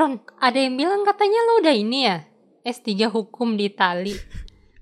[0.00, 2.24] Ron, ada yang bilang katanya lo udah ini ya
[2.64, 4.16] S3 hukum di Itali.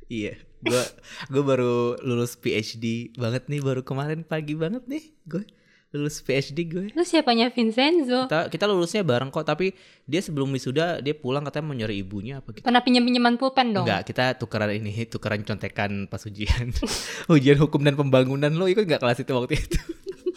[0.09, 0.81] Iya, gua
[1.29, 5.45] gua baru lulus PhD banget nih baru kemarin pagi banget nih gue
[5.93, 6.87] lulus PhD gue.
[6.97, 8.25] Lu siapanya Vincenzo?
[8.25, 9.77] Kita kita lulusnya bareng kok, tapi
[10.09, 12.65] dia sebelum wisuda dia pulang katanya mau nyari ibunya apa gitu.
[12.65, 13.85] Pernah pinjam-pinjaman pulpen dong?
[13.85, 16.73] Enggak, kita tukeran ini, tukeran contekan pas ujian.
[17.37, 19.81] ujian hukum dan pembangunan lo ikut nggak kelas itu waktu itu?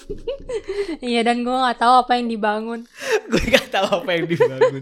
[1.03, 2.81] iya dan gue nggak tahu apa yang dibangun.
[3.31, 4.81] gue nggak tahu apa yang dibangun.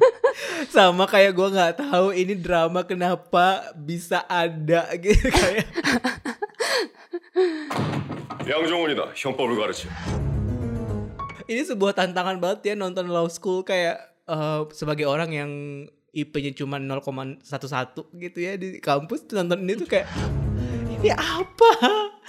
[0.68, 5.68] Sama kayak gue nggak tahu ini drama kenapa bisa ada gitu kayak.
[8.44, 9.88] 양정원이다 형법을 가르쳐
[11.48, 15.50] ini sebuah tantangan banget ya nonton Law School kayak eh, sebagai orang yang
[16.14, 17.42] IP-nya cuma 0,11
[18.20, 20.06] gitu ya di kampus tuh nonton ini tuh kayak
[21.04, 21.72] ini apa?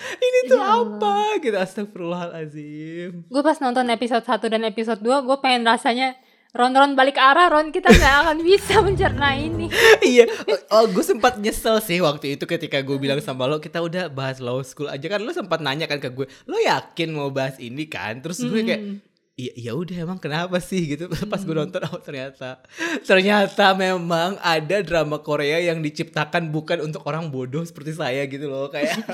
[0.01, 1.17] Ini tuh Ya apa?
[1.41, 3.29] Gitu astagfirullahalazim.
[3.29, 6.17] Gue pas nonton episode 1 dan episode 2 gue pengen rasanya
[6.51, 9.71] Ron Ron balik arah Ron kita nggak akan bisa mencerna ini.
[10.03, 10.27] iya,
[10.75, 14.42] oh, gue sempat nyesel sih waktu itu ketika gue bilang sama lo kita udah bahas
[14.42, 17.87] law school aja kan lo sempat nanya kan ke gue, lo yakin mau bahas ini
[17.87, 18.19] kan?
[18.19, 18.97] Terus gue kayak Mm.
[18.98, 19.09] Iya,
[19.56, 20.92] ya udah emang kenapa sih?
[20.92, 21.08] Gitu.
[21.33, 22.60] Pas gue nonton oh ternyata
[23.08, 28.68] ternyata memang ada drama Korea yang diciptakan bukan untuk orang bodoh seperti saya gitu loh
[28.68, 29.00] kayak.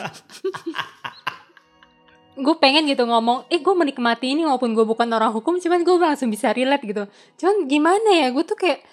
[2.36, 5.96] Gue pengen gitu ngomong, eh gue menikmati ini walaupun gue bukan orang hukum, cuman gue
[5.96, 7.08] langsung bisa relate gitu.
[7.40, 8.84] Cuman gimana ya, gue tuh kayak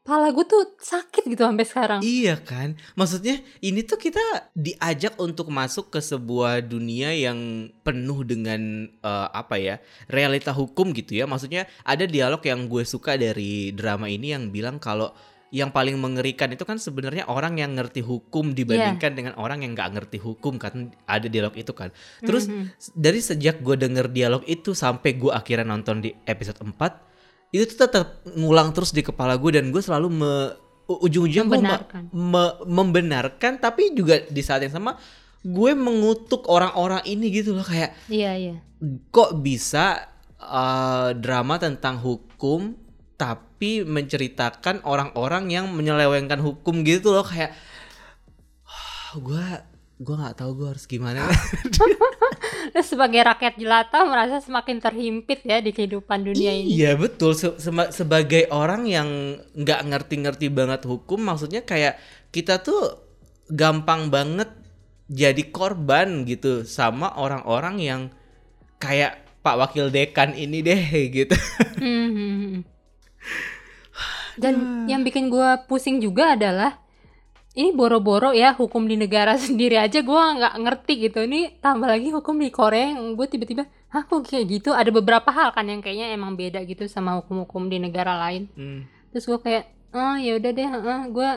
[0.00, 2.00] pala gue tuh sakit gitu sampai sekarang.
[2.00, 2.74] iya kan?
[2.96, 4.20] Maksudnya ini tuh kita
[4.56, 9.76] diajak untuk masuk ke sebuah dunia yang penuh dengan eh, apa ya
[10.08, 11.28] realita hukum gitu ya.
[11.28, 15.12] Maksudnya ada dialog yang gue suka dari drama ini yang bilang kalau
[15.50, 19.98] yang paling mengerikan itu kan sebenarnya orang yang ngerti hukum dibandingkan dengan orang yang nggak
[19.98, 20.94] ngerti hukum kan?
[21.10, 21.90] Ada dialog itu kan.
[22.22, 22.70] Terus Mhm.
[22.94, 27.09] dari sejak gue denger dialog itu sampai gue akhirnya nonton di episode 4
[27.50, 30.32] itu tuh tetap ngulang terus di kepala gue dan gue selalu me,
[30.88, 32.02] ujung-ujungnya gue me- Membenarkan.
[32.10, 34.94] me- membenarkan tapi juga di saat yang sama
[35.40, 38.56] gue mengutuk orang-orang ini gitu loh kayak Iya iya.
[39.08, 40.04] kok bisa
[40.36, 42.76] uh, drama tentang hukum
[43.14, 47.52] tapi menceritakan orang-orang yang menyelewengkan hukum gitu loh kayak
[49.12, 49.46] gue
[50.00, 51.28] gue nggak tahu gue harus gimana
[52.70, 56.78] Terus sebagai rakyat jelata merasa semakin terhimpit ya di kehidupan dunia ini.
[56.78, 57.58] Iya betul Se-
[57.90, 59.08] sebagai orang yang
[59.58, 61.98] nggak ngerti-ngerti banget hukum maksudnya kayak
[62.30, 62.96] kita tuh
[63.50, 64.48] gampang banget
[65.10, 68.00] jadi korban gitu sama orang-orang yang
[68.78, 70.82] kayak Pak Wakil Dekan ini deh
[71.18, 71.36] gitu.
[71.82, 72.62] Hmm.
[74.40, 76.80] Dan yang bikin gue pusing juga adalah
[77.50, 81.26] ini boro-boro ya hukum di negara sendiri aja gue nggak ngerti gitu.
[81.26, 84.70] Ini tambah lagi hukum di Korea yang gue tiba-tiba, hah kok kayak gitu?
[84.70, 88.46] Ada beberapa hal kan yang kayaknya emang beda gitu sama hukum-hukum di negara lain.
[88.54, 88.86] Hmm.
[89.10, 90.68] Terus gue kayak, oh ya udah deh,
[91.10, 91.30] gue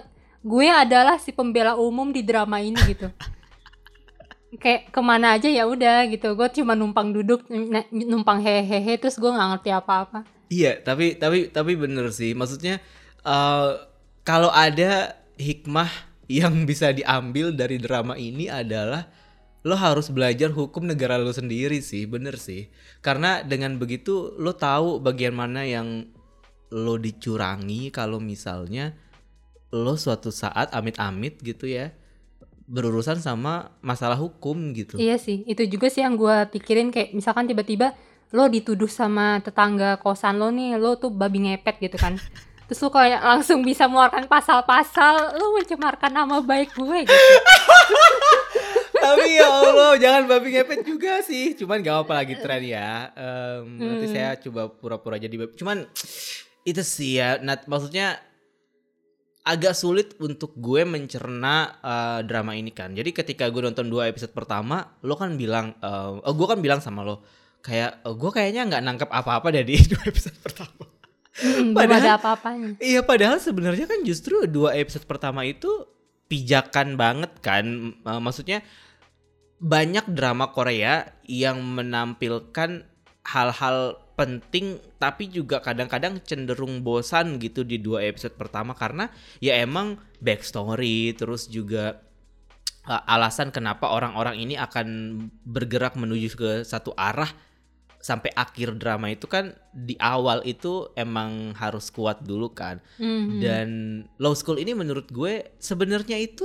[0.43, 3.09] gue adalah si pembela umum di drama ini gitu.
[4.63, 6.37] kayak ke mana aja ya udah gitu.
[6.37, 7.49] Gue cuma numpang duduk,
[7.89, 10.29] numpang hehehe, terus gue nggak ngerti apa-apa.
[10.53, 12.37] Iya, tapi tapi tapi bener sih.
[12.37, 12.77] Maksudnya
[13.25, 13.71] eh,
[14.21, 15.89] kalau ada hikmah
[16.31, 19.11] yang bisa diambil dari drama ini adalah
[19.63, 22.67] lo harus belajar hukum negara lo sendiri sih, bener sih.
[22.99, 26.07] Karena dengan begitu lo tahu bagian mana yang
[26.73, 28.97] lo dicurangi kalau misalnya
[29.73, 31.93] lo suatu saat amit-amit gitu ya
[32.67, 34.95] berurusan sama masalah hukum gitu.
[34.95, 37.91] Iya sih, itu juga sih yang gue pikirin kayak misalkan tiba-tiba
[38.33, 42.17] lo dituduh sama tetangga kosan lo nih, lo tuh babi ngepet gitu kan.
[42.73, 47.13] Terus lo kayak langsung bisa mengeluarkan pasal-pasal, lo mencemarkan nama baik gue gitu.
[48.97, 51.53] Tapi ya Allah, jangan babi ngepet juga sih.
[51.53, 53.13] Cuman gak apa lagi tren ya.
[53.61, 54.13] Nanti Hmm.
[54.17, 55.53] saya coba pura-pura jadi babi.
[55.53, 55.85] Cuman
[56.65, 57.37] itu sih ya.
[57.45, 58.17] Nat, maksudnya
[59.45, 62.89] agak sulit untuk gue mencerna eh, drama ini kan.
[62.97, 66.81] Jadi ketika gue nonton dua episode pertama, lo kan bilang, eh, oh, gue kan bilang
[66.81, 67.21] sama lo,
[67.61, 70.92] kayak oh, gue kayaknya nggak nangkep apa-apa dari dua episode pertama.
[71.33, 72.77] Hmm, Padahal- ada apa-apanya.
[72.77, 75.65] Iya padahal sebenarnya kan justru dua episode pertama itu
[76.29, 77.65] pijakan banget kan
[77.97, 78.61] Eh, maksudnya
[79.57, 82.85] banyak drama Korea yang menampilkan
[83.23, 83.77] hal-hal
[84.13, 89.09] penting tapi juga kadang-kadang cenderung bosan gitu di dua episode pertama karena
[89.41, 91.97] ya emang backstory terus juga
[92.85, 97.31] eh, alasan kenapa orang-orang ini akan bergerak menuju ke satu arah
[98.03, 103.39] sampai akhir drama itu kan di awal itu emang harus kuat dulu kan Hmm.
[103.39, 103.69] dan
[104.19, 106.43] Law School ini menurut gue sebenarnya itu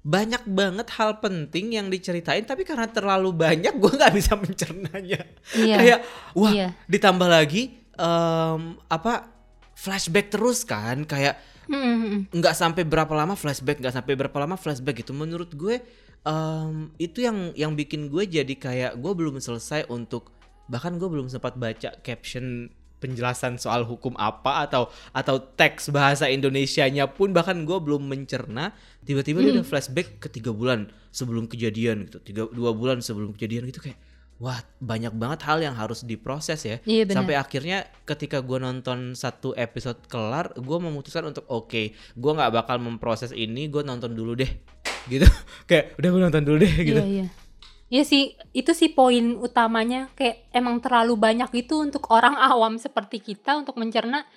[0.00, 5.20] banyak banget hal penting yang diceritain tapi karena terlalu banyak gue nggak bisa mencernanya
[5.52, 5.76] Iya.
[5.76, 5.98] kayak
[6.32, 6.68] wah Iya.
[6.88, 9.28] ditambah lagi em, apa
[9.76, 11.36] flashback terus kan kayak
[11.68, 12.18] mm, mm.
[12.32, 15.84] nggak sampai berapa lama flashback nggak sampai berapa lama flashback gitu menurut gue
[16.24, 20.32] em, itu yang yang bikin gue jadi kayak gue belum selesai untuk
[20.68, 22.68] bahkan gue belum sempat baca caption
[22.98, 27.30] penjelasan soal hukum apa atau atau teks bahasa Indonesianya pun.
[27.32, 28.74] Bahkan gue belum mencerna
[29.06, 32.18] tiba-tiba dia udah flashback ke tiga bulan sebelum kejadian gitu.
[32.20, 33.98] Tiga dua bulan sebelum kejadian gitu kayak
[34.38, 36.76] wah banyak banget hal yang harus diproses ya.
[36.86, 42.54] Iya, sampai akhirnya ketika gue nonton satu episode kelar gue memutuskan untuk oke gue nggak
[42.54, 44.50] bakal memproses ini gue nonton dulu deh.
[45.06, 45.26] Gitu.
[45.70, 47.02] Kayak udah gue nonton dulu deh gitu.
[47.02, 47.26] Iya, iya.
[47.88, 53.20] Iya sih, itu sih poin utamanya kayak emang terlalu banyak itu untuk orang awam seperti
[53.20, 54.28] kita untuk mencerna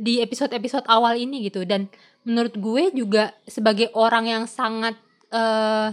[0.00, 1.90] di episode-episode awal ini gitu dan
[2.24, 4.96] menurut gue juga sebagai orang yang sangat
[5.30, 5.92] eh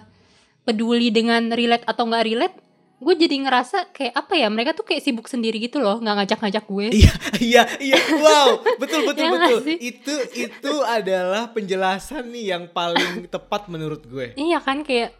[0.68, 2.56] peduli dengan relate atau nggak relate,
[3.00, 6.66] gue jadi ngerasa kayak apa ya mereka tuh kayak sibuk sendiri gitu loh nggak ngajak-ngajak
[6.68, 6.88] gue.
[7.00, 9.60] Iya, iya, iya, wow, betul, betul, Ya betul.
[9.64, 9.78] sih?
[9.80, 14.36] Itu, itu adalah penjelasan nih yang paling tepat menurut gue.
[14.36, 15.16] Iya kan kayak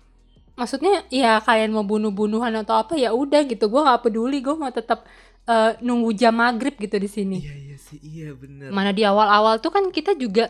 [0.58, 4.74] maksudnya ya kalian mau bunuh-bunuhan atau apa ya udah gitu gue nggak peduli gue mau
[4.74, 5.06] tetap
[5.46, 7.38] eh, nunggu jam maghrib gitu di sini.
[7.40, 8.74] Iya, iya sih, iya bener.
[8.74, 10.50] Mana di awal-awal tuh kan kita juga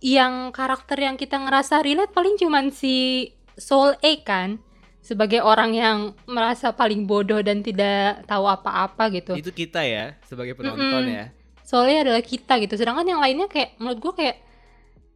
[0.00, 4.58] yang karakter yang kita ngerasa relate paling cuman si Soul A kan
[5.04, 9.36] sebagai orang yang merasa paling bodoh dan tidak tahu apa-apa gitu.
[9.36, 11.12] Itu kita ya sebagai penonton Mm-mm.
[11.12, 11.24] ya.
[11.64, 12.80] Soalnya adalah kita gitu.
[12.80, 14.36] Sedangkan yang lainnya kayak menurut gue kayak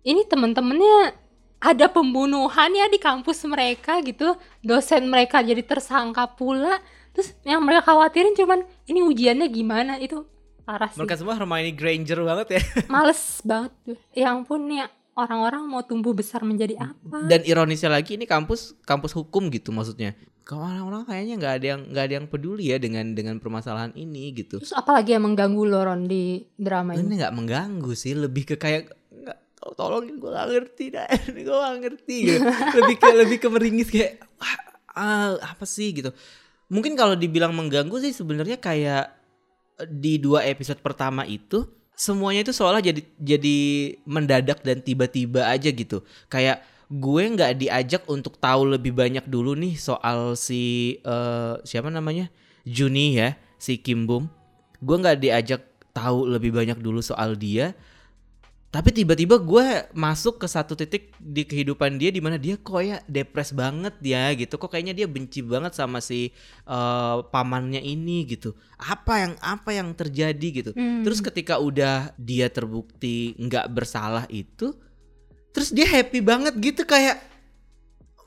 [0.04, 1.16] ini temen-temennya
[1.58, 4.38] ada pembunuhan ya di kampus mereka gitu.
[4.62, 6.78] Dosen mereka jadi tersangka pula.
[7.14, 10.22] Terus yang mereka khawatirin cuman ini ujiannya gimana itu
[10.62, 10.98] parah sih.
[11.02, 12.62] Mereka semua Hermione Granger banget ya.
[12.94, 13.98] Males banget tuh.
[14.14, 14.86] Ya ampun ya
[15.18, 17.26] orang-orang mau tumbuh besar menjadi apa?
[17.26, 20.14] Dan ironisnya lagi ini kampus kampus hukum gitu maksudnya.
[20.46, 24.32] Kalau orang-orang kayaknya nggak ada yang nggak ada yang peduli ya dengan dengan permasalahan ini
[24.32, 24.62] gitu.
[24.62, 27.04] Terus apalagi yang mengganggu lo Ron di drama ini?
[27.04, 28.97] Ini nggak mengganggu sih, lebih ke kayak
[29.74, 31.08] tolongin gue gak ngerti dah,
[31.46, 32.40] gue gak ngerti gitu.
[32.78, 34.56] lebih ke lebih ke meringis kayak "Wah,
[34.94, 36.10] ah, apa sih gitu.
[36.68, 39.14] Mungkin kalau dibilang mengganggu sih sebenarnya kayak
[39.86, 41.64] di dua episode pertama itu
[41.94, 43.58] semuanya itu seolah jadi jadi
[44.06, 46.02] mendadak dan tiba-tiba aja gitu.
[46.30, 52.30] Kayak gue nggak diajak untuk tahu lebih banyak dulu nih soal si eh, siapa namanya
[52.62, 54.30] Juni ya si Kim Bum.
[54.78, 57.74] Gue nggak diajak tahu lebih banyak dulu soal dia.
[58.68, 63.00] Tapi tiba-tiba gue masuk ke satu titik di kehidupan dia di mana dia kok ya
[63.08, 64.60] depres banget ya gitu.
[64.60, 66.28] Kok kayaknya dia benci banget sama si
[66.68, 68.52] eh, pamannya ini gitu.
[68.76, 70.70] Apa yang apa yang terjadi gitu.
[70.76, 71.00] Hmm.
[71.00, 74.76] Terus ketika udah dia terbukti nggak bersalah itu,
[75.56, 77.24] terus dia happy banget gitu kayak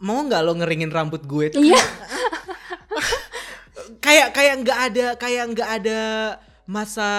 [0.02, 1.78] mau nggak lo ngeringin rambut gue tuh Iya.
[4.06, 6.00] kayak kayak nggak ada kayak nggak ada
[6.69, 7.10] masa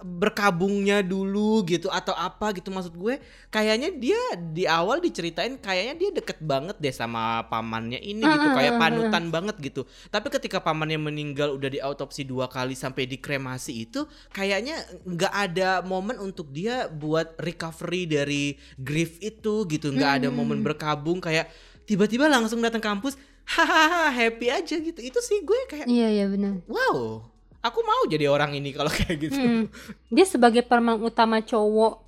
[0.00, 3.20] berkabungnya dulu gitu atau apa gitu maksud gue
[3.52, 8.80] kayaknya dia di awal diceritain kayaknya dia deket banget deh sama pamannya ini gitu kayak
[8.80, 9.84] panutan banget gitu.
[10.08, 16.16] Tapi ketika pamannya meninggal udah diautopsi dua kali sampai dikremasi itu kayaknya nggak ada momen
[16.16, 18.44] untuk dia buat recovery dari
[18.80, 19.92] grief itu gitu.
[19.92, 21.52] Nggak ada momen berkabung kayak
[21.84, 23.14] tiba-tiba langsung datang kampus
[23.44, 24.98] hahaha happy aja gitu.
[25.04, 26.64] Itu sih gue kayak Iya iya benar.
[26.66, 27.35] wow
[27.68, 29.64] aku mau jadi orang ini kalau kayak gitu Hmm.
[30.08, 32.02] Dia sebagai pemeran utama cowok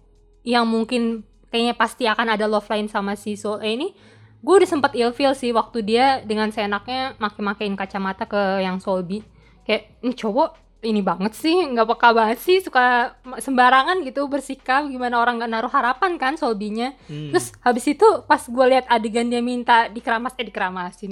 [0.47, 3.93] yang mungkin kayaknya pasti akan ada love line sama si Soul A ini.
[4.39, 9.21] Gue udah sempat ilfeel sih waktu dia dengan seenaknya make-makein kacamata ke yang Solbi.
[9.67, 14.87] Kayak ini cowok ini banget sih, nggak peka banget sih, suka sembarangan gitu bersikap.
[14.87, 16.95] Gimana orang nggak naruh harapan kan Solbinya.
[17.11, 17.35] Hmm.
[17.35, 21.11] Terus habis itu pas gue lihat adegan dia minta dikeramas eh dikeramasin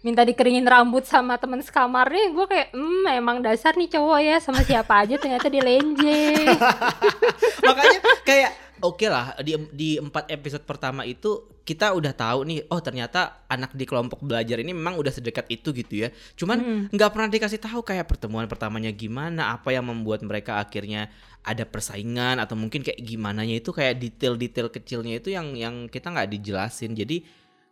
[0.00, 4.64] minta dikeringin rambut sama temen sekamarnya gue kayak hmm emang dasar nih cowok ya sama
[4.64, 6.56] siapa aja ternyata dia lenje.
[7.68, 12.80] Makanya kayak oke lah di di empat episode pertama itu kita udah tahu nih oh
[12.80, 16.08] ternyata anak di kelompok belajar ini memang udah sedekat itu gitu ya.
[16.32, 21.12] Cuman nggak pernah dikasih tahu kayak pertemuan pertamanya gimana apa yang membuat mereka akhirnya
[21.44, 26.32] ada persaingan atau mungkin kayak gimana itu kayak detail-detail kecilnya itu yang yang kita nggak
[26.40, 26.96] dijelasin.
[26.96, 27.20] Jadi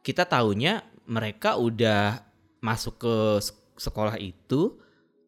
[0.05, 2.21] kita taunya mereka udah
[2.61, 4.77] masuk ke sek- sekolah itu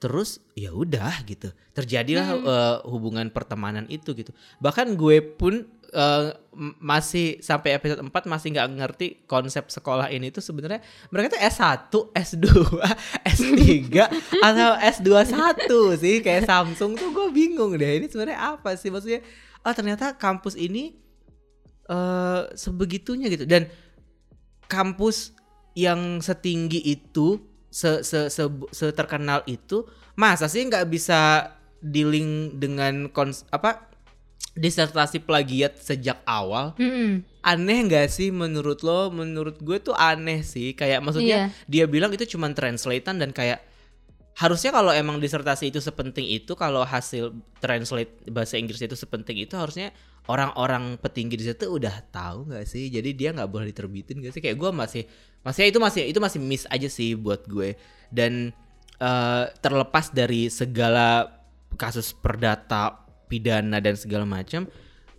[0.00, 1.48] terus ya udah gitu.
[1.72, 4.32] Terjadilah eh, hubungan pertemanan itu gitu.
[4.60, 10.40] Bahkan gue pun m- masih sampai episode 4 masih nggak ngerti konsep sekolah ini tuh
[10.40, 12.46] sebenarnya mereka tuh S1, S2,
[13.26, 13.60] S3
[14.40, 15.68] atau S21
[15.98, 16.16] sih.
[16.22, 18.88] Kayak Samsung tuh gue bingung deh ini sebenarnya apa sih?
[18.88, 19.20] Maksudnya
[19.60, 20.96] oh ternyata kampus ini
[21.86, 23.44] eh sebegitunya gitu.
[23.44, 23.68] Dan
[24.64, 25.34] kampus
[25.80, 33.48] yang setinggi itu se se se, seterkenal itu masa sih nggak bisa dealing dengan kons
[33.48, 33.88] apa
[34.52, 37.22] disertasi plagiat sejak awal Mm-mm.
[37.40, 41.64] aneh nggak sih menurut lo menurut gue tuh aneh sih kayak maksudnya Iya.
[41.70, 43.62] dia bilang itu cuma translatean dan kayak
[44.38, 49.58] harusnya kalau emang disertasi itu sepenting itu kalau hasil translate bahasa Inggris itu sepenting itu
[49.58, 49.90] harusnya
[50.30, 52.88] orang-orang petinggi di situ udah tahu nggak sih?
[52.88, 54.42] Jadi dia nggak boleh diterbitin gak sih?
[54.42, 55.02] Kayak gue masih
[55.42, 57.74] masih itu masih itu masih miss aja sih buat gue.
[58.12, 58.54] Dan
[59.02, 61.40] eh, terlepas dari segala
[61.74, 64.66] kasus perdata pidana dan segala macam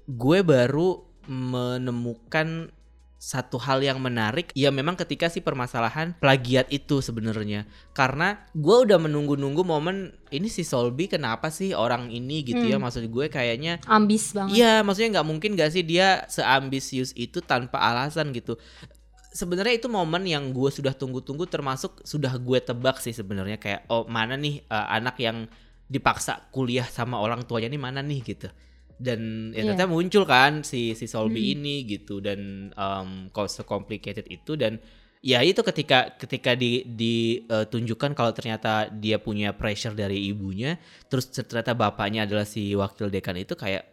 [0.05, 0.99] gue baru
[1.31, 2.73] menemukan
[3.21, 8.97] satu hal yang menarik ya memang ketika si permasalahan plagiat itu sebenarnya karena gue udah
[8.97, 12.89] menunggu-nunggu momen ini si Solby kenapa sih orang ini gitu ya Hmm.
[12.89, 14.57] maksud gue kayaknya Ambis banget.
[14.57, 18.57] Iya, maksudnya nggak mungkin gak sih dia seambisius itu tanpa alasan gitu.
[19.31, 24.03] Sebenarnya itu momen yang gue sudah tunggu-tunggu, termasuk sudah gue tebak sih sebenarnya kayak oh
[24.09, 25.45] mana nih eh, anak yang
[25.85, 28.49] dipaksa kuliah sama orang tuanya nih mana nih gitu.
[29.01, 29.73] Dan ya Iya.
[29.73, 31.53] ternyata muncul kan si si Solby Hmm.
[31.57, 34.77] ini gitu dan um, kok complicated itu dan
[35.25, 40.77] ya itu ketika ketika di ditunjukkan kalau ternyata dia punya pressure dari ibunya,
[41.09, 43.85] terus ternyata bapaknya adalah si wakil dekan itu kayak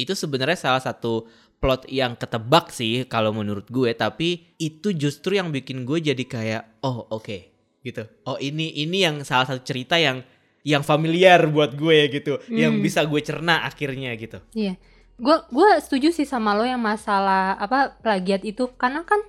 [0.00, 1.28] itu sebenarnya salah satu
[1.60, 6.62] plot yang ketebak sih kalau menurut gue tapi itu justru yang bikin gue jadi kayak
[6.80, 7.38] oh oke
[7.84, 10.24] gitu oh ini ini yang salah satu cerita yang
[10.62, 12.84] yang familiar buat gue gitu yang Hmm.
[12.84, 14.76] bisa gue cerna akhirnya gitu Iya.
[15.16, 19.20] Gue gua setuju sih sama lo yang masalah apa plagiat itu karena kan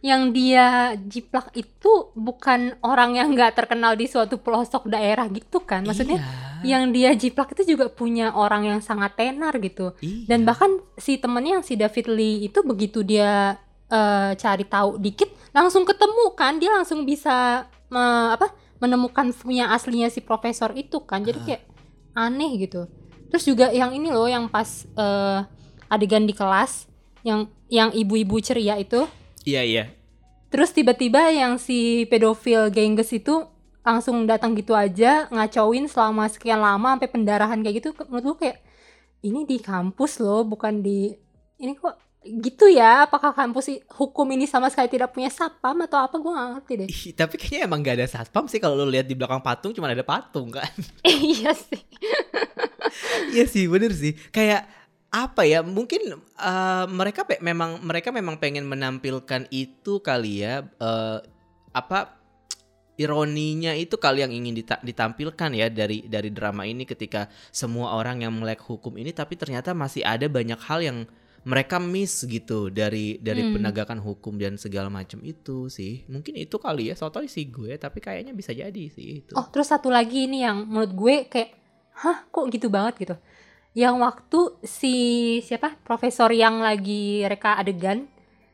[0.00, 5.80] yang dia jiplak itu bukan orang yang nggak terkenal di suatu pelosok daerah gitu kan.
[5.82, 6.20] Maksudnya
[6.60, 9.92] Iya, yang dia jiplak itu juga punya orang yang sangat tenar gitu.
[10.00, 10.24] iya.
[10.26, 13.56] Dan bahkan si temennya yang si David Lee itu begitu dia
[13.88, 20.08] eh, cari tahu dikit langsung ketemu kan dia langsung bisa me- apa menemukan punya aslinya
[20.08, 21.22] si profesor itu kan.
[21.22, 21.44] Jadi Ah.
[21.46, 21.62] kayak
[22.16, 22.88] aneh gitu.
[23.30, 25.38] Terus juga yang ini loh yang pas eh,
[25.86, 26.90] adegan di kelas
[27.22, 29.06] yang yang ibu-ibu ceria itu.
[29.46, 29.84] Iya iya.
[30.50, 33.46] Terus tiba-tiba yang si pedofil gengges itu
[33.80, 37.88] langsung datang gitu aja ngacauin selama sekian lama sampai pendarahan kayak gitu.
[38.10, 38.58] Menurut gue kayak
[39.22, 41.14] ini di kampus loh bukan di
[41.60, 46.20] ini kok gitu ya apakah kampus hukum ini sama sekali tidak punya sapam atau apa
[46.20, 49.08] gue gak ngerti deh Ih, tapi kayaknya emang gak ada satpam sih kalau lo lihat
[49.08, 50.68] di belakang patung cuma ada patung kan
[51.08, 51.80] iya sih
[53.30, 54.12] Iya sih, bener sih.
[54.34, 54.66] Kayak
[55.10, 55.62] apa ya?
[55.62, 60.66] Mungkin eh, mereka pe- memang mereka memang pengen menampilkan itu kali ya.
[60.66, 61.18] eh,
[61.70, 62.18] apa
[62.98, 68.20] ironinya itu kali yang ingin dita- ditampilkan ya dari dari drama ini ketika semua orang
[68.20, 70.98] yang melek hukum ini tapi ternyata masih ada banyak hal yang
[71.42, 73.56] mereka miss gitu dari dari Hmm.
[73.56, 76.04] penegakan hukum dan segala macam itu sih.
[76.06, 79.32] Mungkin itu kali ya, sotoy sih gue, tapi kayaknya bisa jadi sih itu.
[79.32, 81.50] oh terus satu lagi ini yang menurut gue kayak
[81.96, 83.16] hah kok gitu banget gitu
[83.72, 84.94] yang waktu si
[85.40, 88.04] siapa profesor yang lagi reka adegan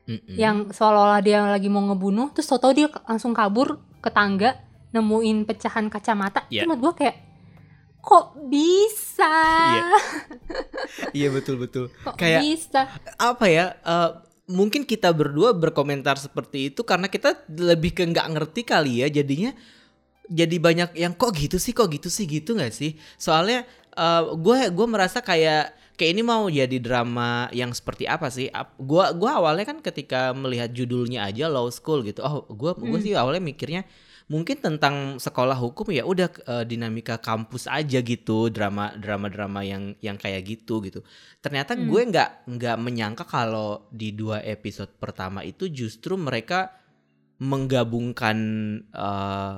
[0.05, 0.37] Mm-mm.
[0.37, 4.55] yang seolah-olah dia lagi mau ngebunuh terus tau dia langsung kabur ke tangga
[4.91, 6.63] nemuin pecahan kacamata Iya.
[6.63, 7.17] itu menurut gue kayak
[8.07, 9.35] kok bisa
[9.67, 9.83] Iya.
[11.19, 11.85] Iya betul betul.
[12.05, 12.81] kok Kayak bisa
[13.19, 13.67] apa ya?
[13.83, 14.11] eh,
[14.47, 19.09] mungkin kita berdua berkomentar seperti itu karena kita lebih ke nggak ngerti kali ya.
[19.11, 19.51] Jadinya
[20.27, 22.99] jadi banyak yang kok gitu sih, kok gitu sih gitu nggak sih?
[23.19, 28.47] Soalnya eh, gue gue merasa kayak kayak ini mau jadi drama yang seperti apa sih?
[28.53, 32.21] Ap- Gua gua awalnya kan ketika melihat judulnya aja law school gitu.
[32.23, 33.05] Oh, gua gua Hmm.
[33.05, 33.83] sih awalnya mikirnya
[34.27, 39.95] mungkin tentang sekolah hukum ya udah eh, dinamika kampus aja gitu drama drama drama yang
[40.03, 41.07] yang kayak gitu gitu.
[41.39, 41.87] Ternyata Hmm.
[41.87, 46.75] gue nggak nggak menyangka kalau di dua episode pertama itu justru mereka
[47.39, 48.37] menggabungkan
[48.91, 49.57] eh,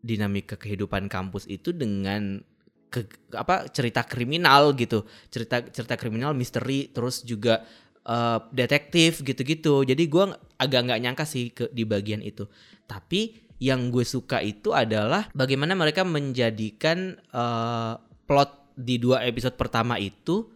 [0.00, 2.40] dinamika kehidupan kampus itu dengan
[2.88, 3.04] ke,
[3.36, 5.04] apa cerita kriminal gitu.
[5.28, 7.68] Cerita cerita kriminal misteri terus juga
[8.08, 9.84] eh, detektif gitu-gitu.
[9.84, 10.24] Jadi gue
[10.56, 12.48] agak nggak nyangka sih ke di bagian itu.
[12.88, 17.92] Tapi yang gue suka itu adalah bagaimana mereka menjadikan eh,
[18.24, 20.48] plot di dua episode pertama itu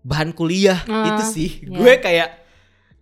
[0.00, 1.68] bahan kuliah Ah, itu sih iya.
[1.70, 2.30] gue kayak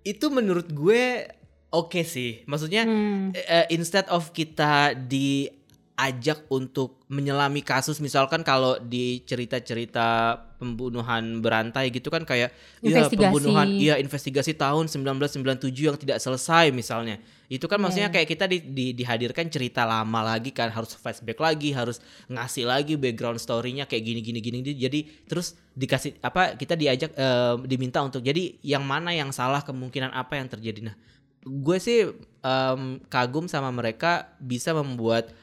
[0.02, 1.30] itu menurut gue
[1.70, 3.30] oke sih maksudnya Hmm.
[3.32, 12.06] eh, instead of kita diajak untuk menyelami kasus misalkan kalau di cerita-cerita pembunuhan berantai gitu
[12.06, 17.18] kan kayak ya pembunuhan iya investigasi tahun 1997 yang tidak selesai misalnya.
[17.50, 18.14] Itu kan maksudnya Iya.
[18.14, 22.94] kayak kita di, di- dihadirkan cerita lama lagi kan harus flashback lagi harus ngasih lagi
[22.94, 28.22] background story-nya kayak gini gini gini jadi terus dikasih apa kita diajak eh, diminta untuk
[28.22, 30.86] jadi yang mana yang salah kemungkinan apa yang terjadi.
[30.88, 30.96] Nah
[31.42, 32.06] gue sih
[32.40, 35.34] em, kagum sama mereka bisa membuat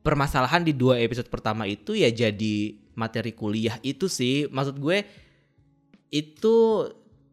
[0.00, 4.48] permasalahan di dua episode pertama itu ya jadi materi kuliah itu sih.
[4.48, 5.04] Maksud gue
[6.10, 6.56] itu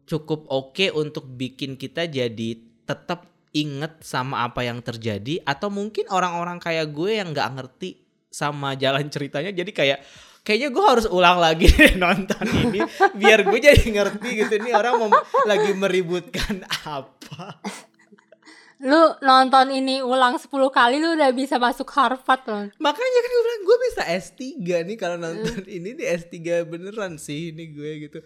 [0.04, 5.40] cukup oke untuk bikin kita jadi tetap inget sama apa yang terjadi.
[5.42, 9.50] Atau mungkin orang-orang kayak gue yang nggak ngerti sama jalan ceritanya.
[9.50, 9.98] Jadi kayak
[10.44, 11.66] kayaknya gue harus ulang lagi
[12.02, 12.84] nonton ini.
[13.16, 15.08] Biar gue jadi ngerti gitu ini orang
[15.48, 17.58] lagi meributkan apa
[18.84, 22.68] Lu nonton ini ulang 10 kali lu udah bisa masuk Harvard loh.
[22.76, 24.40] makanya kan gue bilang gue bisa S3
[24.84, 28.18] nih kalau nonton ini nih S3 beneran sih ini gue gitu.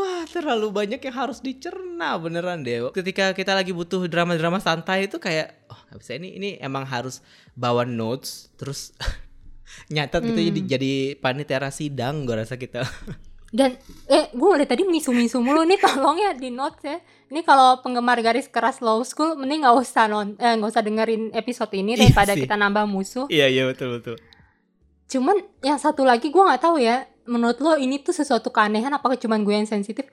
[0.00, 5.20] Wah terlalu banyak yang harus dicerna beneran deh ketika kita lagi butuh drama-drama santai itu
[5.20, 7.20] kayak oh nggak bisa ini ini emang harus
[7.52, 8.96] bawa notes terus
[9.94, 12.82] nyatet gitu jadi jadi panitia sidang gue rasa kita
[13.50, 13.74] Dan
[14.06, 17.02] eh gue udah tadi misu-misu mulu nih tolong ya di notes ya.
[17.26, 21.34] Ini kalau penggemar garis keras low school mending nggak usah non eh nggak usah dengerin
[21.34, 22.42] episode ini Iya daripada sih.
[22.42, 23.26] kita nambah musuh.
[23.26, 24.16] iya iya betul betul
[25.06, 27.10] Cuman yang satu lagi gue nggak tahu ya.
[27.26, 30.06] Menurut lo ini tuh sesuatu keanehan apakah cuman gue yang sensitif?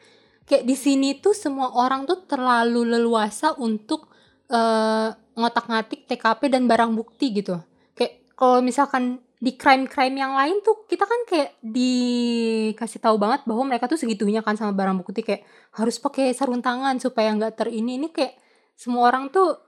[0.43, 4.09] Kayak di sini tuh semua orang tuh terlalu leluasa untuk
[4.49, 7.61] eh, ngotak-ngatik TKP dan barang bukti gitu.
[7.93, 13.69] Kayak kalau misalkan di crime-crime yang lain tuh kita kan kayak dikasih tahu banget bahwa
[13.69, 15.45] mereka tuh segitunya kan sama barang bukti kayak
[15.77, 18.33] harus pakai sarung tangan supaya nggak terini ini kayak
[18.73, 19.61] semua orang tuh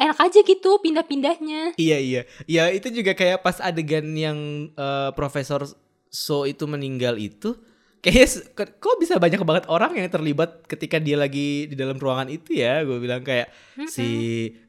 [0.00, 1.76] enak aja gitu pindah-pindahnya.
[1.76, 5.66] Iya iya, ya itu juga kayak pas adegan yang eh, Profesor
[6.10, 7.54] So itu meninggal itu,
[8.02, 12.26] kayaknya ke- kok bisa banyak banget orang yang terlibat ketika dia lagi di dalam ruangan
[12.26, 12.82] itu ya.
[12.82, 13.46] Gue bilang kayak
[13.86, 14.08] si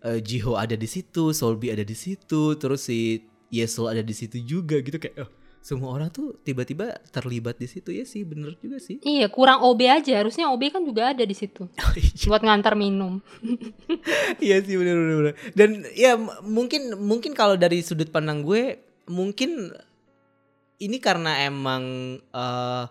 [0.05, 4.39] eh, Jiho ada di situ, Solbi ada di situ, terus si Yesol ada di situ
[4.39, 5.29] juga gitu kayak oh,
[5.62, 8.98] semua orang tuh tiba-tiba terlibat di situ ya sih, bener juga sih.
[9.05, 10.17] Iya, kurang OB aja.
[10.17, 11.70] Harusnya OB kan juga ada di situ
[12.29, 13.22] buat ngantar minum.
[14.41, 15.36] Iya sih bener bener, bener.
[15.53, 19.70] Dan ya mungkin mungkin kalau dari sudut pandang gue mungkin
[20.81, 22.84] ini karena emang eh,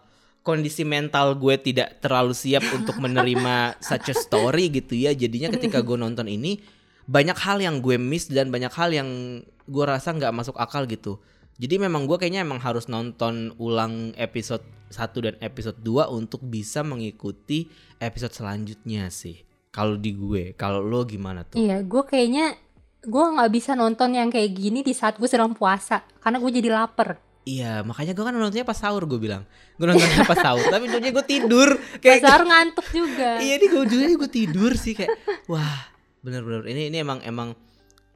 [0.46, 5.10] kondisi mental gue tidak terlalu siap untuk menerima such a story gitu ya.
[5.10, 6.62] Jadinya ketika gue nonton ini
[7.10, 11.22] banyak hal yang gue miss dan banyak hal yang gue rasa nggak masuk akal gitu.
[11.60, 16.82] Jadi memang gue kayaknya emang harus nonton ulang episode 1 dan episode 2 untuk bisa
[16.82, 17.70] mengikuti
[18.02, 19.46] episode selanjutnya sih.
[19.70, 21.62] Kalau di gue, kalau lo gimana tuh?
[21.62, 22.58] Iya, gue kayaknya
[23.06, 26.68] gue nggak bisa nonton yang kayak gini di saat gue sedang puasa karena gue jadi
[26.74, 27.22] lapar.
[27.46, 29.46] Iya, makanya gue kan nontonnya pas sahur gue bilang.
[29.78, 31.68] Gue nontonnya pas sahur, tapi ujungnya gue tidur.
[31.76, 33.30] Pas Kayak sahur ngantuk juga.
[33.40, 35.12] Iya, ini gue ujungnya gue tidur sih kayak
[35.48, 35.92] wah,
[36.24, 37.52] bener-bener ini ini emang emang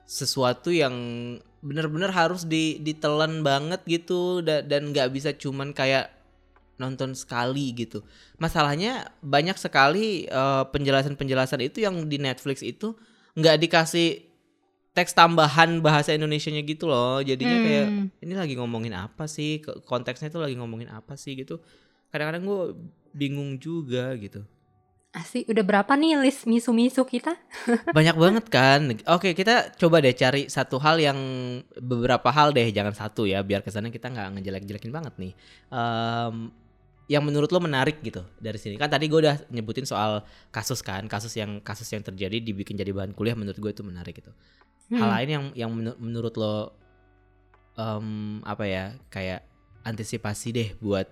[0.05, 0.95] sesuatu yang
[1.65, 6.13] bener-bener harus di ditelan banget gitu da- dan nggak bisa cuman kayak
[6.77, 8.03] nonton sekali gitu.
[8.37, 12.93] Masalahnya banyak sekali eh, penjelasan-penjelasan itu yang di Netflix itu
[13.35, 14.27] nggak dikasih
[14.95, 17.19] teks tambahan bahasa Indonesianya gitu loh.
[17.19, 18.07] Jadinya kayak Hmm.
[18.23, 19.59] ini lagi ngomongin apa sih?
[19.87, 21.59] Konteksnya tuh lagi ngomongin apa sih gitu.
[22.11, 22.63] Kadang-kadang gue
[23.11, 24.43] bingung juga gitu.
[25.15, 27.39] Asik, udah berapa nih list misu-misu kita?
[27.97, 28.83] Banyak banget kan.
[29.07, 31.19] Oke, kita coba deh cari satu hal yang
[31.79, 35.33] beberapa hal deh, jangan satu ya, biar kesannya kita nggak ngejelek-jelekin banget nih.
[35.71, 36.51] Em,
[37.07, 38.75] yang menurut lo menarik gitu dari sini.
[38.75, 42.91] Kan tadi gue udah nyebutin soal kasus kan, kasus yang kasus yang terjadi dibikin jadi
[42.91, 44.35] bahan kuliah menurut gue itu menarik gitu.
[44.91, 45.15] Hal Hmm.
[45.15, 46.75] lain yang yang menu- menurut lo
[47.79, 49.47] em, apa ya, kayak
[49.87, 51.07] antisipasi deh buat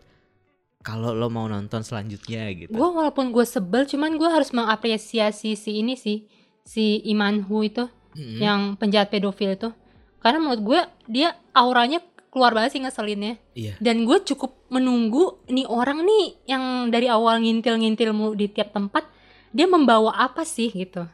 [0.82, 2.74] kalau lo mau nonton selanjutnya gitu.
[2.74, 6.26] Gue walaupun gue sebel, cuman gue harus mengapresiasi si ini sih,
[6.66, 7.86] si Imanhu itu,
[8.18, 8.38] Mm-mm.
[8.42, 9.70] yang penjahat pedofil itu.
[10.18, 13.34] Karena menurut gue dia auranya keluar banget sih ngeselinnya.
[13.54, 13.74] Iya.
[13.78, 19.06] Dan gue cukup menunggu nih orang nih yang dari awal ngintil-ngintil di tiap tempat,
[19.52, 21.04] dia membawa apa sih gitu.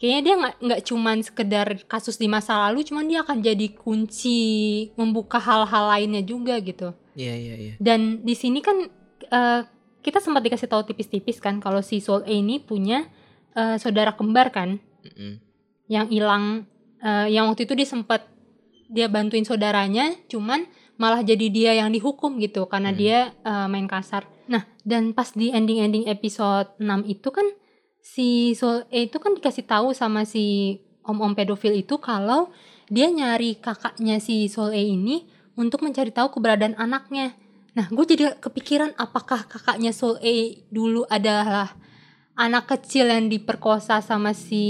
[0.00, 4.40] Kayaknya dia nggak nggak cuman sekedar kasus di masa lalu, cuman dia akan jadi kunci
[4.96, 6.96] membuka hal-hal lainnya juga gitu.
[7.14, 7.74] Iya, iya, iya.
[7.78, 8.86] Dan di sini kan
[9.22, 9.60] eh,
[10.00, 13.06] kita sempat dikasih tahu tipis-tipis kan kalau si Soul A ini punya
[13.52, 15.42] eh, saudara kembar kan Mm-mm.
[15.86, 16.64] yang hilang
[16.98, 18.24] eh, yang waktu itu dia sempat
[18.86, 22.98] dia bantuin saudaranya cuman malah jadi dia yang dihukum gitu karena Hmm.
[22.98, 24.24] dia eh, main kasar.
[24.50, 27.46] Nah, dan pas di ending-ending episode 6 itu kan
[28.00, 32.50] si Soul A itu kan dikasih tahu sama si om-om pedofil itu kalau
[32.90, 35.28] dia nyari kakaknya si Soul A ini
[35.60, 37.36] untuk mencari tahu keberadaan anaknya.
[37.70, 40.36] Nah, gue jadi kepikiran apakah kakaknya Soul A
[40.72, 41.76] dulu adalah
[42.34, 44.64] anak kecil yang diperkosa sama si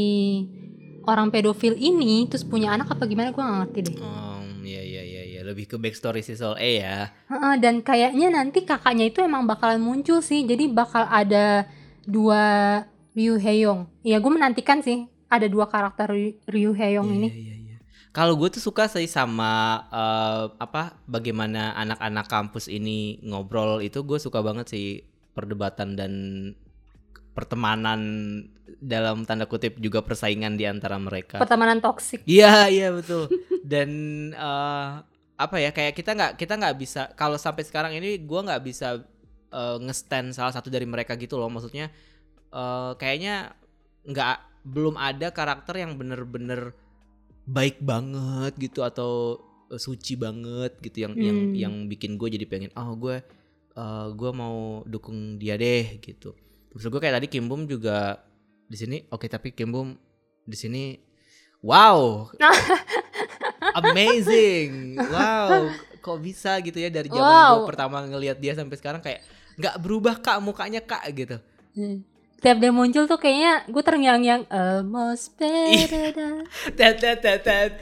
[1.02, 3.96] orang pedofil ini terus punya anak apa gimana gue gak ngerti deh.
[3.98, 6.96] Oh, iya iya iya iya, lebih ke backstory si Soul A ya.
[7.26, 10.44] Heeh, dan kayaknya nanti kakaknya itu emang bakalan muncul sih.
[10.44, 11.64] Jadi bakal ada
[12.04, 12.42] dua
[13.14, 13.88] Ryu Heyong.
[14.02, 16.10] Ya gue menantikan sih ada dua karakter
[16.46, 17.28] Ryu- Heyong Iya, ini.
[17.30, 17.59] iya, iya, iya.
[18.10, 24.18] Kalau gue tuh suka sih sama eh, apa bagaimana anak-anak kampus ini ngobrol itu gue
[24.18, 24.86] suka banget sih
[25.30, 26.12] perdebatan dan
[27.30, 28.00] pertemanan
[28.82, 31.38] dalam tanda kutip juga persaingan di antara mereka.
[31.38, 32.26] Pertemanan toksik.
[32.26, 33.30] Iya iya betul.
[33.62, 33.90] Dan
[34.34, 34.88] eh,
[35.40, 39.06] apa ya kayak kita nggak kita nggak bisa kalau sampai sekarang ini gua nggak bisa
[39.54, 41.46] eh, nge-stand salah satu dari mereka gitu loh.
[41.46, 41.94] Maksudnya
[42.50, 43.54] eh, kayaknya
[44.02, 46.74] nggak belum ada karakter yang bener-bener
[47.50, 49.36] baik banget gitu atau
[49.66, 51.54] eh, suci banget gitu yang yang Hmm.
[51.54, 53.18] yang bikin gue jadi pengen oh gue
[53.72, 56.34] eh, gue mau dukung dia deh gitu.
[56.70, 58.22] Maksud gue kayak tadi Kim Bum juga
[58.64, 59.98] di sini oke tapi Kim Bum
[60.40, 60.94] di sini
[61.60, 62.30] wow
[63.76, 67.52] amazing wow kok bisa gitu ya dari zaman Wow.
[67.58, 69.20] gue pertama ngelihat dia sampai sekarang kayak
[69.56, 71.36] nggak berubah kak mukanya kak gitu
[71.70, 72.02] Hmm.
[72.40, 76.08] Tiap dia muncul tuh kayaknya gue terngiang-ngiang almost better
[76.72, 77.72] than tet,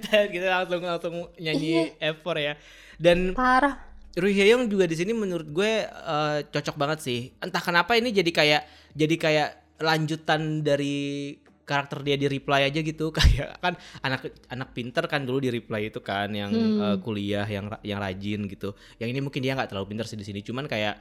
[0.00, 2.16] tet, gitu langsung langsung nyanyi Iya.
[2.34, 2.54] ya.
[2.96, 3.76] Dan parah.
[4.10, 7.20] Rui Hyung juga di sini menurut gue eh, cocok banget sih.
[7.38, 8.62] Entah kenapa ini jadi kayak
[8.96, 13.12] jadi kayak lanjutan dari karakter dia di reply aja gitu.
[13.16, 16.82] Kayak kan anak anak pinter kan dulu di reply itu kan yang Hmm.
[16.82, 18.74] eh, kuliah yang yang rajin gitu.
[18.98, 20.42] Yang ini mungkin dia nggak terlalu pinter sih di sini.
[20.42, 20.98] Cuman kayak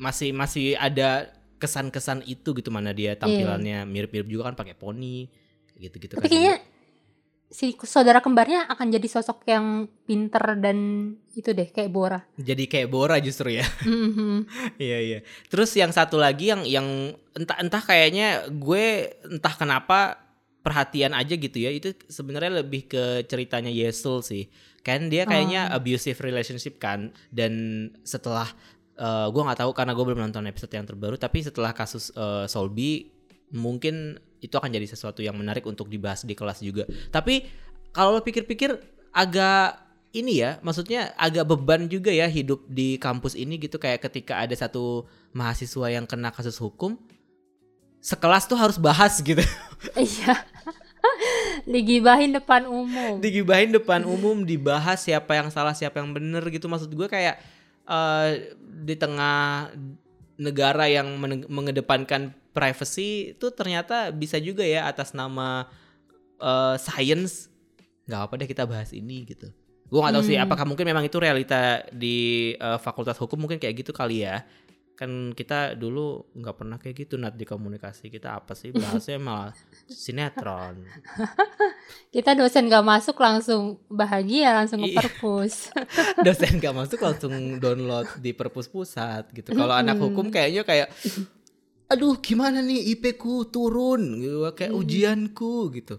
[0.00, 1.28] masih masih ada
[1.58, 5.26] kesan-kesan itu gitu mana dia tampilannya mirip-mirip juga kan pakai poni
[5.76, 6.56] gitu-gitu Tapi kan kayaknya
[7.48, 9.66] si saudara kembarnya akan jadi sosok yang
[10.04, 10.78] pinter dan
[11.32, 12.20] itu deh kayak Bora.
[12.36, 14.44] jadi kayak Bora justru ya Mhm.
[14.76, 15.18] Iya iya.
[15.48, 16.86] Terus yang satu lagi yang yang
[17.32, 18.84] entah entah kayaknya gue
[19.24, 20.20] entah kenapa
[20.60, 24.52] perhatian aja gitu ya itu sebenarnya lebih ke ceritanya Yesul sih.
[24.84, 27.52] Kan dia kayaknya abusive relationship kan dan
[28.04, 28.52] setelah
[28.98, 32.44] eh, gue nggak tahu karena gue belum nonton episode yang terbaru tapi setelah kasus eh,
[32.50, 33.14] Solby
[33.54, 36.86] mungkin itu akan jadi sesuatu yang menarik untuk dibahas di kelas juga.
[37.10, 37.46] Tapi
[37.90, 38.78] kalau lo pikir-pikir
[39.10, 39.82] agak
[40.14, 44.54] ini ya, maksudnya agak beban juga ya hidup di kampus ini gitu kayak ketika ada
[44.54, 46.96] satu mahasiswa yang kena kasus hukum,
[48.00, 49.42] sekelas tuh harus bahas gitu.
[49.94, 50.34] Iya.
[51.72, 53.22] Digibahin depan umum.
[53.22, 56.66] Digibahin depan umum, dibahas siapa yang salah, siapa yang bener gitu.
[56.66, 57.38] Maksud gue kayak
[57.88, 59.72] eh, di tengah
[60.38, 65.66] negara yang mengedepankan privacy itu ternyata bisa juga ya atas nama
[66.38, 67.48] eh, science
[68.06, 69.50] nggak apa deh kita bahas ini gitu.
[69.88, 70.44] Gue nggak tahu sih Hmm.
[70.44, 74.44] apakah mungkin memang itu realita di eh, fakultas hukum mungkin kayak gitu kali ya.
[74.98, 79.54] Kan kita dulu nggak pernah kayak gitu nat di komunikasi kita apa sih bahasnya malah
[79.86, 80.82] sinetron.
[82.14, 84.98] Kita dosen gak masuk langsung bahagia langsung ke Iya.
[84.98, 85.70] perpus.
[86.26, 89.52] dosen gak masuk langsung download di perpus pusat gitu.
[89.52, 90.06] Kalau anak Mm-mm.
[90.10, 90.88] hukum kayaknya kayak
[91.86, 94.80] aduh gimana nih IP ku turun gitu kayak Mm.
[94.80, 95.96] ujianku gitu.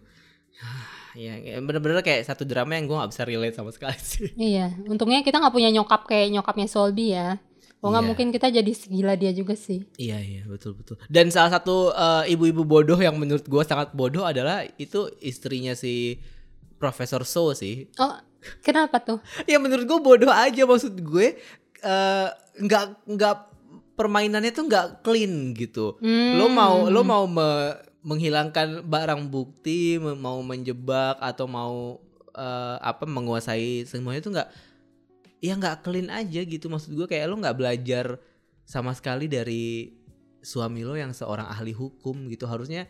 [1.17, 4.29] Ya, ya, bener-bener kayak satu drama yang gue gak bisa relate sama sekali sih.
[4.38, 7.41] iya, untungnya kita nggak punya nyokap kayak nyokapnya Solby ya.
[7.80, 8.10] Oh nggak Iya.
[8.10, 9.88] mungkin kita jadi segila dia juga sih.
[9.96, 11.00] Iya iya betul betul.
[11.08, 16.20] Dan salah satu eh, ibu-ibu bodoh yang menurut gue sangat bodoh adalah itu istrinya si
[16.76, 17.88] Profesor So sih.
[17.96, 18.20] Oh,
[18.60, 19.20] kenapa tuh?
[19.50, 21.39] ya menurut gue bodoh aja maksud gue
[21.80, 23.36] eh, nggak nggak
[23.96, 25.96] permainannya tuh nggak clean gitu.
[26.36, 32.00] Lo mau lo mau me- menghilangkan barang bukti, mau menjebak atau mau
[32.32, 34.50] eh, apa menguasai semuanya tuh nggak
[35.39, 36.67] ya nggak clean aja gitu.
[36.67, 38.19] Maksud gue kayak lo nggak belajar
[38.63, 39.91] sama sekali dari
[40.39, 42.47] suami lo yang seorang ahli hukum gitu.
[42.47, 42.88] Harusnya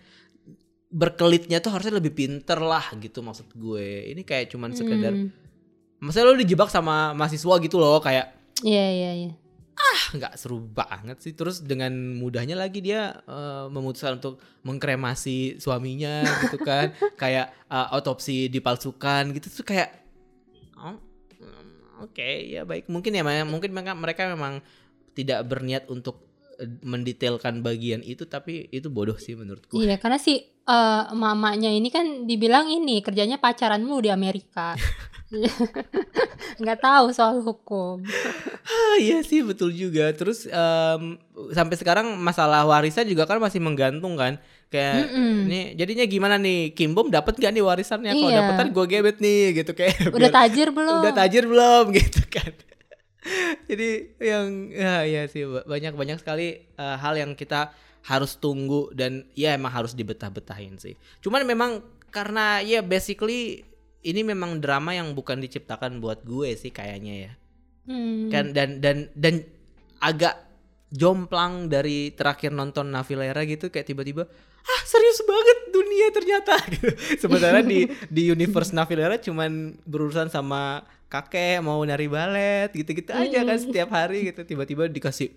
[0.90, 4.10] berkelitnya tuh harusnya lebih pinter lah gitu maksud gue.
[4.12, 5.30] Ini kayak cuman sekedar Hmm,
[6.00, 8.32] Maksudnya lo dijebak sama mahasiswa gitu loh kayak
[8.64, 9.32] Iya iya iya.
[9.80, 11.32] ah nggak seru banget sih.
[11.36, 16.92] Terus dengan mudahnya lagi dia eh, memutuskan untuk mengkremasi suaminya gitu kan.
[17.22, 19.48] Kayak eh, autopsi dipalsukan gitu.
[19.62, 19.90] Tuh kayak
[20.76, 21.00] oh,
[22.04, 22.88] oke ya baik.
[22.88, 24.64] Mungkin ya memang- mungkin mereka mereka memang
[25.18, 26.29] tidak berniat untuk
[26.82, 32.06] mendetailkan bagian itu tapi itu bodoh sih menurutku Iya, karena si eh, emak-emaknya ini kan
[32.24, 34.76] dibilang ini kerjanya pacaran mulu di Amerika.
[36.60, 38.02] Nggak tahu soal hukum.
[38.66, 40.12] Ah, iya sih betul juga.
[40.12, 41.16] Terus em,
[41.50, 44.38] sampai sekarang masalah warisan juga kan masih menggantung kan.
[44.68, 45.50] Kayak Mm-mm.
[45.50, 48.12] ini jadinya gimana nih Kim Bom dapat gak nih warisannya?
[48.12, 48.38] Kalau Iya.
[48.40, 50.10] dapetan gue gebet nih gitu kayak.
[50.10, 51.00] Udah biar- tajir belum?
[51.00, 52.52] udah tajir belum gitu kan.
[53.70, 57.72] Jadi yang ya, ya sih banyak banyak sekali eh, hal yang kita
[58.08, 60.96] harus tunggu dan ya emang harus dibetah-betahin sih.
[61.20, 63.68] Cuman memang karena ya basically
[64.02, 67.34] ini memang drama yang bukan diciptakan buat gue sih kayaknya ya
[67.90, 68.30] Hmm.
[68.30, 69.42] kan dan dan dan
[69.98, 70.38] agak
[70.94, 74.30] jomplang dari terakhir nonton Navilera gitu kayak tiba-tiba
[74.62, 76.94] ah serius banget dunia ternyata gitu.
[77.18, 83.58] sementara di di universe Navilera cuman berurusan sama kakek mau nari balet gitu-gitu aja kan
[83.58, 84.42] setiap hari gitu.
[84.46, 85.34] Tiba-tiba dikasih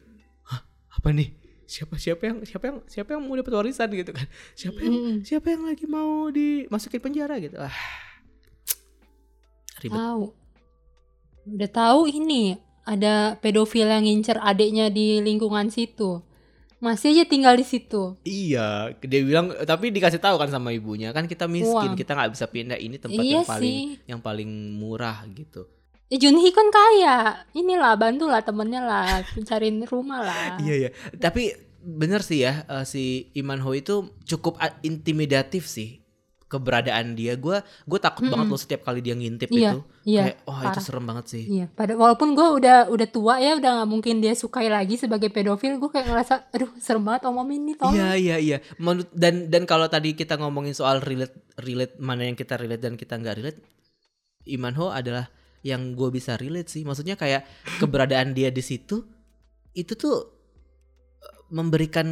[0.48, 0.60] Hah,
[0.96, 1.32] apa nih?
[1.64, 3.88] Siapa siapa yang siapa yang siapa yang mau dapat warisan?
[3.96, 4.26] gitu kan.
[4.52, 5.16] Siapa yang Mm-mm.
[5.24, 7.40] siapa yang lagi mau dimasukin penjara?
[7.40, 7.56] gitu.
[7.56, 7.72] Ah
[9.82, 9.98] ribet.
[9.98, 10.22] Tahu.
[11.42, 12.54] Udah tahu ini
[12.86, 16.22] ada pedofil yang ngincer adiknya di lingkungan situ.
[16.82, 18.18] Masih aja tinggal di situ.
[18.26, 21.96] iya dia bilang tapi dikasih tahu kan sama ibunya kan kita miskin Uang.
[21.96, 23.86] kita nggak bisa pindah ini tempat Iya yang paling sih.
[24.10, 25.70] yang paling murah gitu
[26.12, 27.40] Ya Junhee kan kaya.
[27.56, 30.58] Inilah bantulah temennya lah, cariin rumah lah.
[30.60, 30.90] Iya iya.
[31.16, 36.01] Tapi bener sih ya eh, si Iman Ho itu cukup intimidatif sih
[36.52, 37.32] keberadaan dia.
[37.34, 39.78] Gua gue takut banget loh setiap kali dia ngintip Iya, itu.
[40.04, 40.84] iya, Kayak wah itu parah.
[40.84, 41.42] serem banget sih.
[41.48, 45.32] Iya, pada walaupun gue udah udah tua ya, udah nggak mungkin dia sukai lagi sebagai
[45.32, 45.80] pedofil.
[45.80, 47.96] Gue kayak ngerasa, aduh serem banget om om ini tolong.
[47.96, 48.58] Iya iya iya.
[48.76, 52.94] Menurut dan dan kalau tadi kita ngomongin soal relate relate mana yang kita relate dan
[52.94, 53.58] kita nggak relate,
[54.44, 56.82] Iman Ho adalah yang gue bisa relate sih.
[56.82, 57.46] Maksudnya kayak
[57.78, 59.06] keberadaan dia di situ
[59.72, 60.16] itu tuh
[61.18, 62.04] eh, memberikan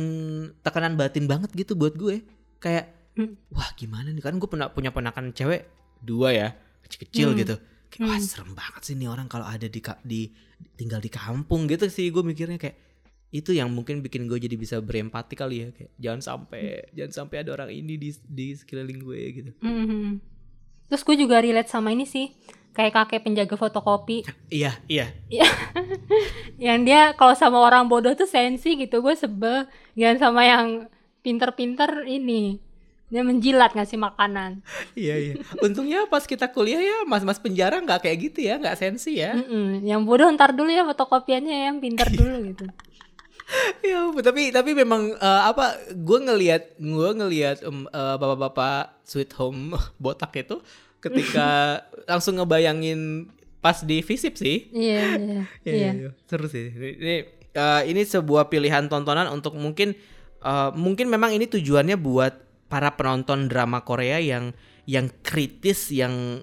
[0.61, 2.23] tekanan batin banget gitu buat gue.
[2.57, 3.35] Kayak Hmm.
[3.51, 5.67] wah gimana nih kan gue pernah punya ponakan cewek
[5.99, 6.49] dua ya
[6.83, 7.39] kecil-kecil Hmm.
[7.39, 7.55] gitu.
[7.91, 8.25] Kayak, wah Hmm.
[8.25, 10.31] serem banget sih nih orang kalau ada di di
[10.77, 12.79] tinggal di kampung gitu sih gue mikirnya kayak
[13.31, 17.37] itu yang mungkin bikin gue jadi bisa berempati kali ya kayak jangan sampai jangan sampai
[17.43, 19.51] ada orang ini di di sekeliling gue gitu.
[19.59, 20.19] Mhm.
[20.87, 22.35] Terus gue juga relate sama ini sih,
[22.71, 25.07] kayak kakek penjaga fotokopi, Iya iya
[26.59, 29.67] yang dia kalau sama orang bodoh tuh sensi gitu, gue sebel.
[29.95, 30.67] Jangan sama yang
[31.21, 32.59] pinter-pinter ini,
[33.11, 34.63] dia menjilat ngasih makanan.
[34.95, 35.35] iya iya.
[35.59, 39.35] Untungnya pas kita kuliah ya mas-mas penjara nggak kayak gitu ya nggak sensi ya.
[39.35, 39.83] Mm-mm.
[39.83, 42.67] Yang bodoh ntar dulu ya fotokopiannya, yang pinter dulu gitu.
[43.83, 49.75] Ya tapi tapi memang eh, apa gue ngelihat gue ngelihat em, eh, bapak-bapak sweet home
[50.03, 50.63] botak itu
[51.03, 53.27] ketika langsung ngebayangin
[53.59, 54.71] pas di visip sih.
[54.71, 55.75] Iya, iya, Iya, iya.
[55.75, 56.11] iya, iya.
[56.31, 56.71] seru sih.
[56.71, 57.17] Ini
[57.51, 59.99] eh, ini sebuah pilihan tontonan untuk mungkin
[60.47, 64.55] eh, mungkin memang ini tujuannya buat para penonton drama Korea yang
[64.87, 66.41] yang kritis yang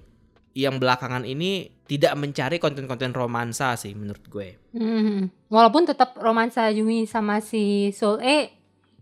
[0.52, 4.60] yang belakangan ini tidak mencari konten-konten romansa sih menurut gue.
[4.76, 5.48] Mhm.
[5.48, 8.52] Walaupun tetap romansa Yumi sama si Sol E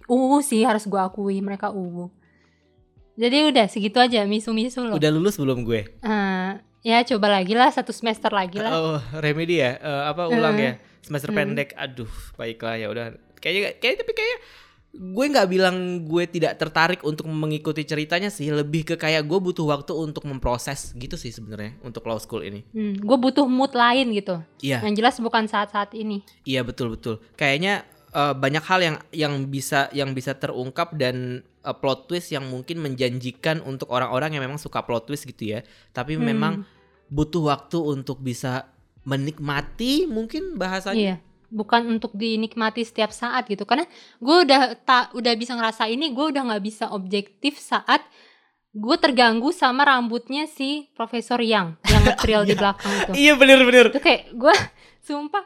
[0.05, 2.13] ungu sih harus gua akui mereka ungu.
[3.15, 4.99] Jadi udah segitu aja misu-misu loh.
[4.99, 5.87] Udah lulus belum gue?
[6.03, 6.49] Eh,
[6.83, 8.71] ya coba lagi lah satu semester lagi lah.
[8.75, 9.79] Oh, remedi ya?
[9.79, 10.65] Eh, apa ulang Hmm.
[10.67, 10.71] ya?
[10.99, 11.39] Semester Hmm.
[11.39, 11.71] pendek.
[11.79, 13.15] Aduh, baiklah ya udah.
[13.39, 14.37] Kayaknya kayak tapi kayak
[14.95, 19.67] gue nggak bilang gue tidak tertarik untuk mengikuti ceritanya sih, lebih ke kayak gue butuh
[19.67, 22.63] waktu untuk memproses gitu sih sebenarnya untuk law school ini.
[22.71, 24.39] Hmm, gue butuh mood lain gitu.
[24.59, 26.23] Iya, Yang jelas bukan saat-saat ini.
[26.43, 27.19] iya betul betul.
[27.35, 32.47] Kayaknya eh, banyak hal yang yang bisa yang bisa terungkap dan eh, plot twist yang
[32.47, 35.67] mungkin menjanjikan untuk orang-orang yang memang suka plot twist gitu ya.
[35.91, 36.23] Tapi Hmm.
[36.23, 36.53] memang
[37.05, 38.71] butuh waktu untuk bisa
[39.05, 40.97] menikmati mungkin bahasanya.
[40.97, 41.15] Iya.
[41.55, 43.63] Bukan untuk dinikmati setiap saat gitu.
[43.63, 43.87] Karena
[44.19, 48.03] gue udah tak udah bisa ngerasa ini, gue udah nggak bisa objektif saat
[48.75, 53.11] gue terganggu sama rambutnya si Profesor Yang yang ngetril di belakang itu.
[53.15, 53.87] Iya bener-bener.
[53.95, 54.55] itu kayak gue
[55.07, 55.45] sumpah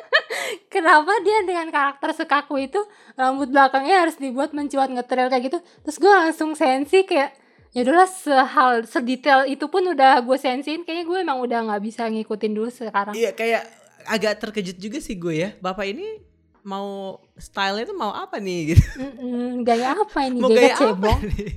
[0.72, 2.80] kenapa dia dengan karakter sekaku itu
[3.18, 7.34] rambut belakangnya harus dibuat mencuat ngetril kayak gitu terus gue langsung sensi kayak
[7.74, 12.06] ya udahlah sehal sedetail itu pun udah gue sensiin kayaknya gue emang udah nggak bisa
[12.06, 13.62] ngikutin dulu sekarang Iya kayak
[14.06, 15.50] agak terkejut juga sih gue ya.
[15.58, 16.22] Bapak ini
[16.66, 18.84] mau stylenya tuh mau apa nih gitu.
[18.98, 21.50] Mm-mm, gaya apa ini Mau gaya gaya apa nih?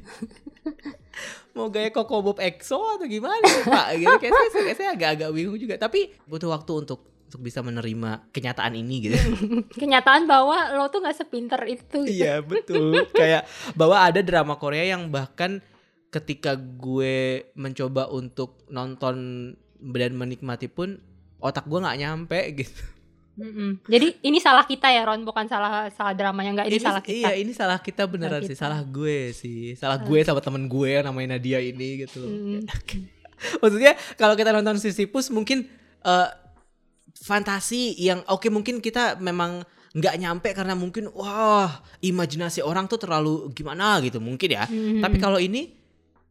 [1.58, 3.88] mau gaya Koko Bob EXO atau gimana nih, Pak?
[3.98, 5.82] Gitu kayak saya, saya, saya agak-agak bingung juga.
[5.82, 9.18] Tapi butuh waktu untuk untuk bisa menerima kenyataan ini gitu.
[9.82, 12.26] kenyataan bahwa lo tuh nggak sepinter itu gitu.
[12.26, 13.06] Iya betul.
[13.14, 13.46] Kayak
[13.78, 15.62] bahwa ada drama Korea yang bahkan
[16.10, 20.98] ketika gue mencoba untuk nonton dan menikmati pun
[21.40, 22.82] otak gue nggak nyampe gitu.
[23.40, 23.80] Mm-mm.
[23.88, 27.32] jadi ini salah kita ya Ron bukan salah salah dramanya nggak ini, salah kita Iya
[27.40, 28.52] ini salah kita beneran Salah sih.
[28.52, 28.60] kita.
[28.68, 29.62] Salah gue sih.
[29.80, 32.20] Salah gue sama temen gue yang namanya Nadia ini gitu.
[32.20, 32.36] loh.
[32.36, 32.62] Mm.
[33.64, 35.72] Maksudnya kalau kita nonton Sisyphus mungkin
[36.04, 36.28] eh,
[37.16, 43.50] fantasi yang oke mungkin kita memang nggak nyampe karena mungkin wah imajinasi orang tuh terlalu
[43.56, 44.68] gimana gitu mungkin ya.
[44.68, 45.00] Mhm.
[45.00, 45.72] Tapi kalau ini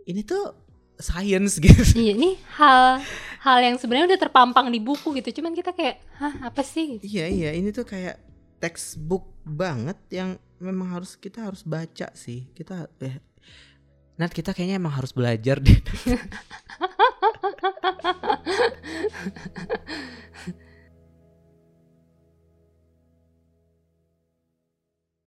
[0.04, 0.54] ini tuh
[1.00, 1.82] science gitu.
[1.96, 3.00] Iya, ini hal
[3.42, 5.42] hal yang sebenarnya udah terpampang di buku gitu.
[5.42, 6.98] Cuman kita kayak, hah apa sih?
[6.98, 7.18] Gitu.
[7.18, 8.18] Iya iya ini tuh kayak
[8.58, 12.50] textbook banget yang memang harus kita harus baca sih.
[12.52, 13.22] Kita eh
[14.18, 15.78] Nat kita kayaknya emang harus belajar deh.